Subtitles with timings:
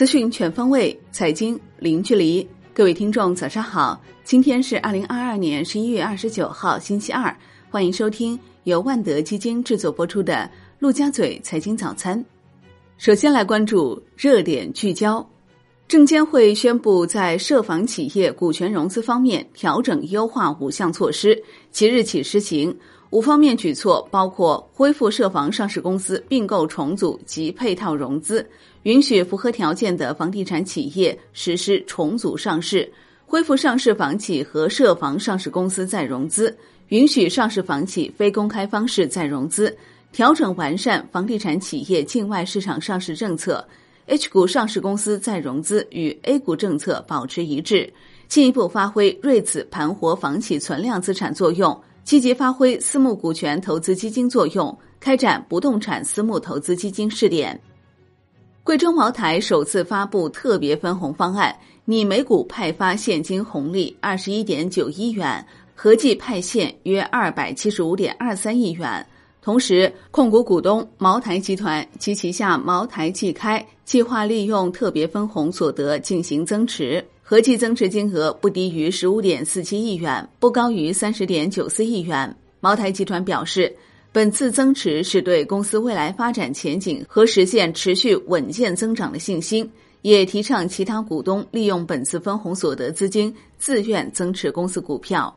[0.00, 2.48] 资讯全方位，财经零距离。
[2.72, 4.00] 各位听众，早上好！
[4.24, 7.36] 今天是二零二二年十一月二十九号，星期二。
[7.68, 10.36] 欢迎收听由万德基金制作播出的
[10.78, 12.18] 《陆家嘴财经早餐》。
[12.96, 15.28] 首先来关注热点聚焦。
[15.86, 21.38] 证监会宣布，在涉房企业股权融资方面调整优化五项措施，
[21.70, 22.74] 即日起施行。
[23.10, 28.48] 五方面举措包括恢复涉房上市公司并购重组及配套融资，
[28.84, 32.88] 允许符合条件的房地产企业实施重组上市；
[33.26, 36.56] 恢复上市房企和涉房上市公司再融资，
[36.88, 39.68] 允许上市房企非公开方式再融资；
[40.12, 43.66] 调整完善房地产企业境外市场上市政策
[44.06, 47.92] ；H 股上市公司再融资与 A 股政策保持一致，
[48.28, 51.76] 进一步发挥瑞子盘活房企存量资产作用。
[52.10, 57.56] 积极发挥私募股权投资基金作用，开展不动产私募投资基金试点。
[58.64, 69.06] 贵州茅台首次发布特别分红方案，拟每股派发现金红利二十一点九亿元，合计派现约二百七十五点二三亿元。
[69.40, 77.06] 同时，控股股东茅台集团及旗下茅台季开计划利用特别分红所得进行增持。
[77.30, 82.36] 合计增持金额不低于十五点四七亿元，不高于三十点九四亿元。
[82.58, 83.72] 茅台集团表示，
[84.10, 89.70] 本次增持是对公司未来发展前景和实现持续稳健增长的信心，
[90.02, 95.32] 也提倡其他股东利用本次分红所得资金自愿增持公司股票。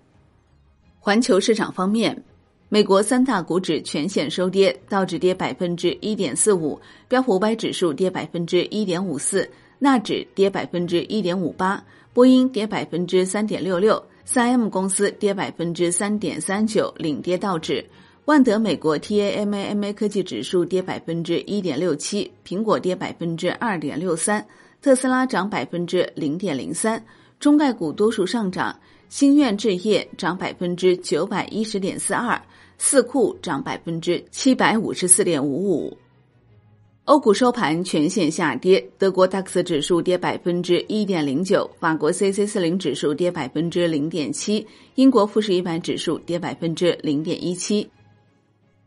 [0.98, 2.24] 环球市场方面，
[2.70, 9.48] 美国三大股指全线收跌，道指跌百分之一点四五，标普五百指数跌百分之一点五四。
[9.80, 17.84] 纳指跌百分之一点五八，波音跌百分之三点六六，三 M 公司跌百分之三点三九，领跌道指。
[18.26, 24.46] 万德美国 TAMAMA 科技指数跌百分之一点六七，苹果跌百分之二点六三，
[24.82, 27.04] 特斯拉涨百分之零点零三。
[27.40, 28.74] 中概股多数上涨，
[29.10, 32.42] 星苑置业涨百分之九百一十点四二，
[32.78, 35.98] 四库涨百分之七百五十四点五五。
[37.06, 44.66] 欧股收盘全线下跌，德国 DAX 指数跌百分之一点零九，法国 c c 四零指数跌百分之零点七，
[44.96, 47.86] 英国富时一百指数跌百分之零点一七。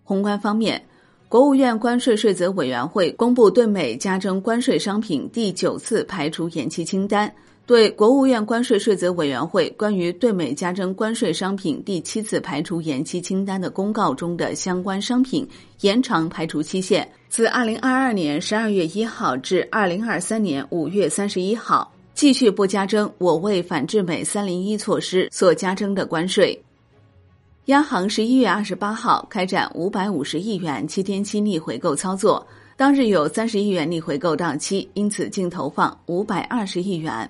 [0.03, 0.83] 宏观方面，
[1.29, 7.31] 国务院关税税则委员会公布对美加征关税商品第九次排除延期清单。
[7.67, 15.45] 对国务院关税税则委员会关于对美加征关税商品第七次排除延期清单的公告中的相关商品
[15.81, 26.57] 延长排除期限，自二零二二年十二月一号至二零二三年五月三十一号，继续不加征我为反制美三零一措施所加征的关税。
[27.65, 32.47] 央行十一月二十八号开展五百五十亿元七天期逆回购操作，
[32.77, 37.29] 当日有三十亿元逆回购到期，因此净投放五百二十亿元。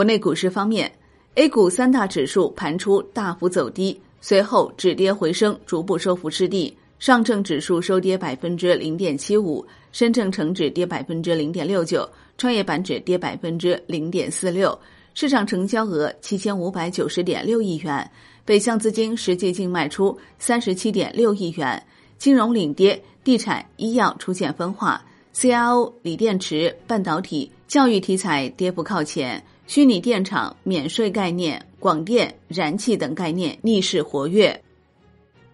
[0.00, 0.90] 国内股市方面
[1.34, 6.74] ，A 股三大指数盘初大幅走低，随后止跌回升，逐步收复失地。
[6.98, 9.62] 上证指数收跌百分之零点七五，
[9.92, 14.74] 深证成指跌百分之零点六九，创业板指跌百分之零点四六。
[15.12, 18.10] 市场成交额七千五百九十点六亿元，
[18.46, 21.86] 北向资金实际净卖出三十七点六亿元。
[22.16, 29.44] 金融领跌，地产、医药出现分化，CRO、锂电池、半导体、教育题材跌幅靠前。
[29.70, 34.60] 虚拟电厂、免税概念、广电、燃气等概念逆势活跃。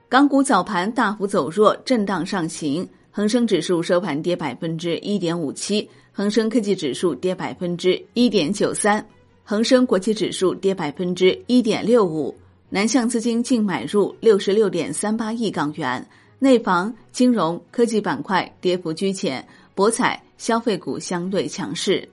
[0.08, 2.88] 港股早盘大幅走弱，震荡上行。
[3.10, 9.06] 恒生指数收盘跌百分之一点五七，恒生科技指数跌百分之一点九三，
[9.44, 12.34] 恒生国际指数跌百分之一点六五。
[12.70, 16.02] 南向资金净买入六十六点三八亿港元，
[16.38, 22.08] 内房、金融科技板块跌幅居前，博彩、消费股相对强势。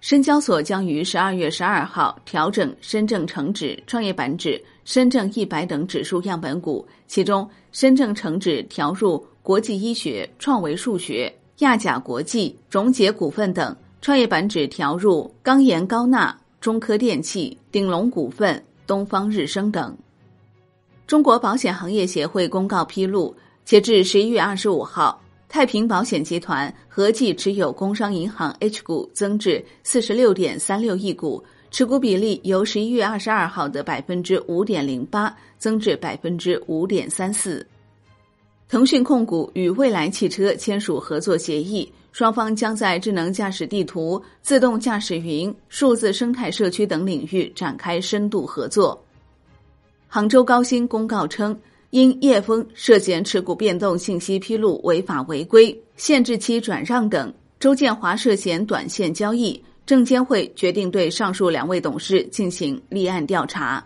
[0.00, 19.96] 深交所将于十二月十二号调整深证成指、创业板指、深证一百等指数样本股，其中深证成指调入国际医学、创维数学、亚甲国际、荣捷股份等；创业板指调入钢研高钠、中科电器、鼎龙股份、东方日升等。
[21.06, 23.34] 中国保险行业协会公告披露，
[23.64, 25.20] 截至十一月二十五号。
[25.48, 37.66] 太平保险集团合计持有工商银行 H 股增至四十六点三六亿股，持股比例由十一月二十二号的百分之五点零八增至百分之五点三四。
[38.68, 49.00] 腾讯控股与蔚来汽车签署合作协议，双方将在智能驾驶地图、自动驾驶云、数字生态社区等领域展开深度合作。
[50.08, 51.58] 杭州高新公告称。
[51.90, 63.84] 因叶峰涉嫌持股变动信息披露违法违规、限制期转让等，周建华涉嫌短线交易，证监会决定对上述两位董事进行立案调查。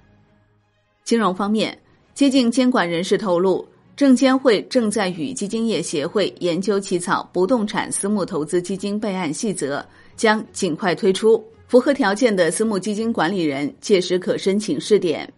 [1.04, 1.78] 金融方面，
[2.14, 3.66] 接近监管人士透露，
[3.96, 9.84] 证监会正在与基金业协会研究起草不动产私募投资基金备案细则，
[10.16, 11.42] 将尽快推出。
[11.66, 15.30] 符合条件的私募基金管理人届时可申请试点。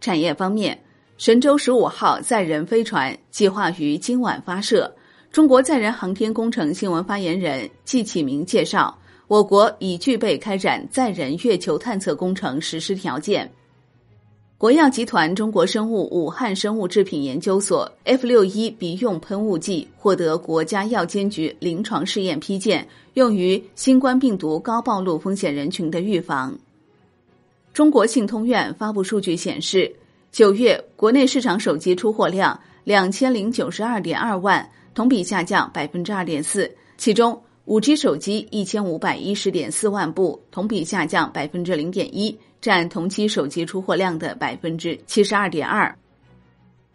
[0.00, 0.78] 产业方面，
[1.16, 4.92] 神舟十五号载人飞船计划于今晚发射。
[5.30, 13.48] 中国载人航天工程新闻发言人季启明介绍，我国已具备开展载人月球探测工程实施条件。
[14.58, 26.58] 国药集团中国生物武汉生物制品研究所 F 六一鼻用喷雾剂获得国家药监局临床试验批件，用于新冠病毒高暴露风险人群的预防。
[27.72, 29.94] 中国信通院发布数据显示，
[30.34, 34.68] 九月国内市场手机出货量两千零九十二点二万。
[34.92, 45.96] 同比下降百分之二点四，其中五 G 手机一千五百一十点四万部，同比下降百分之零点一，占同期手机出货量的百分之七十二点二。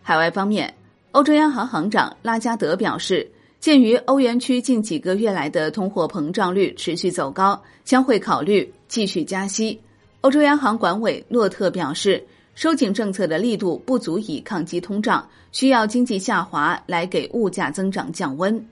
[0.01, 0.73] 海外方面，
[1.13, 3.25] 欧洲央行行长拉加德表示，
[3.61, 9.79] 鉴于欧元区近几个月来的通货膨胀率持续走高，将会考虑继续加息。
[10.21, 12.21] 欧洲央行管委诺特表示。
[12.55, 18.67] 收紧政策的力度不足以抗击通胀，需要经济下滑来给物价增长降温。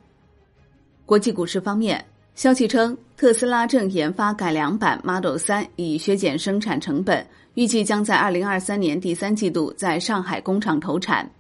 [1.06, 2.04] 国际股市方面，
[2.36, 11.32] 消息称特斯拉正研发改良版 Model 3，以削减生产成本，预计将在二零二三年第三季度在上海工厂投产。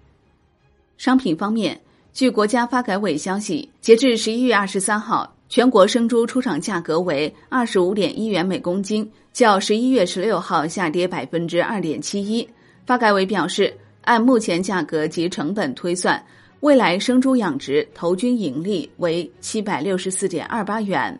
[0.97, 1.79] 商品方面，
[2.13, 5.36] 据国家发改委消息，截至十一月二十三号。
[5.49, 12.47] 全国生猪出厂价格为二十五点一元每公斤，较十一月十六号下跌百分之二点七一。
[12.85, 16.21] 发改委表示，按目前价格及成本推算，
[16.59, 21.17] 未来生猪养殖头均盈利为七百六十四点二八元。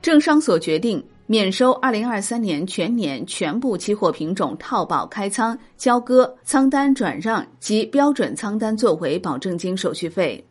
[0.00, 10.44] 政商所决定免收二零二三年全年全部期货品种套保开仓、交割、仓单转让及标准仓单作为保证金手续费。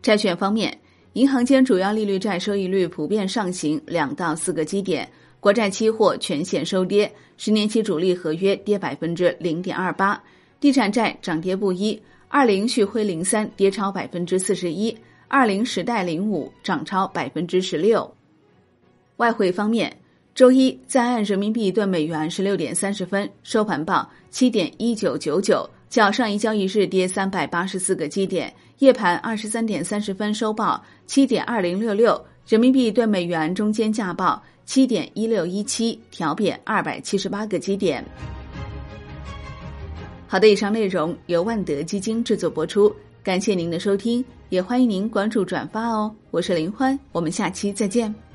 [0.00, 0.74] 债券方面。
[1.16, 5.08] 银行间主要利率债收益率普遍上行两到四个基点，
[5.40, 10.22] 国债期货全线收跌，十年期主力合约跌百分之零点二八，
[10.60, 11.98] 地产债涨跌不一，
[12.28, 14.94] 二零旭辉零三跌超百分之四十一，
[15.26, 18.14] 二零时代零五涨超百分之十六。
[19.16, 19.90] 外汇方面，
[20.34, 25.66] 周一在岸人民币兑美元十六点三十分收盘报七点一九九九。
[25.88, 38.04] 较上一交易日跌三百八十四个基点，夜盘二十三点三十分收报七点二零六六，人民币对美元中间价报七点一六一七，调贬二百七十八个基点。
[40.26, 46.12] 好的，以上内容由万德基金制作播出，感谢您的收听，也欢迎您关注转发哦。
[46.32, 48.25] 我是林欢，我们下期再见。